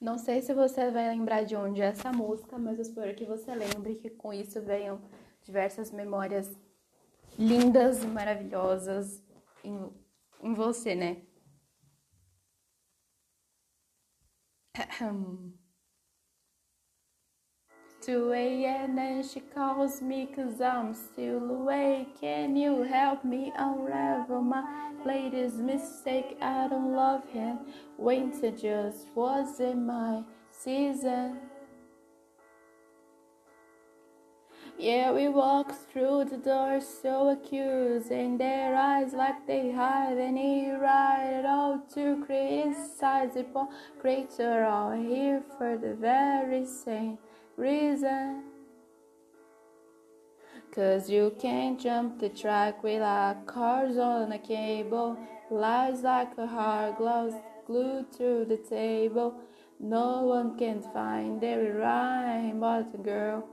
[0.00, 3.24] Não sei se você vai lembrar de onde é essa música, mas eu espero que
[3.24, 5.00] você lembre que com isso venham
[5.42, 6.56] diversas memórias
[7.36, 9.22] lindas e maravilhosas
[9.64, 9.90] em,
[10.42, 11.22] em você, né?
[18.00, 18.98] 2 a.m.
[18.98, 22.17] and she calls me cause I'm still awake.
[22.58, 24.64] You help me unravel my
[25.06, 26.36] latest mistake?
[26.42, 27.60] I don't love him.
[27.96, 31.36] Winter just wasn't my season.
[34.76, 41.30] Yeah, we walk through the door so accusing their eyes like they hide any right
[41.38, 43.68] at all to criticize the poor
[44.00, 47.18] creator all here for the very same
[47.56, 48.57] reason.
[50.74, 55.18] Cause you can't jump the track without cars on a cable.
[55.50, 57.34] Lies like a hard gloves
[57.66, 59.34] glued to the table.
[59.80, 63.48] No one can find every rhyme but the girl.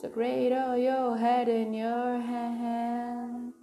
[0.00, 3.57] So cradle your head in your hands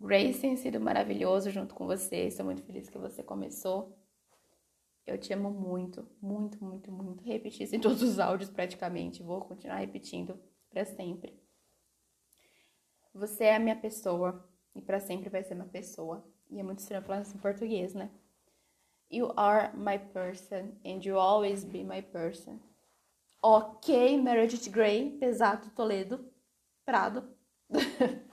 [0.00, 2.26] Grace tem sido maravilhoso junto com você.
[2.26, 3.94] Estou muito feliz que você começou.
[5.06, 7.22] Eu te amo muito, muito, muito, muito.
[7.22, 9.22] Repeti isso em todos os áudios praticamente.
[9.22, 10.40] Vou continuar repetindo
[10.70, 11.38] para sempre.
[13.12, 16.24] Você é a minha pessoa e para sempre vai ser minha pessoa.
[16.48, 18.10] E é muito estranho falar isso em português, né?
[19.10, 22.58] You are my person and you always be my person.
[23.42, 26.24] Ok, Meredith Grey, pesado Toledo,
[26.84, 27.28] Prado.